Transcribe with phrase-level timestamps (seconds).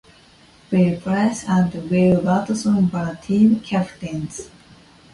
[0.71, 4.49] Will Price and Willie Watson were team captains.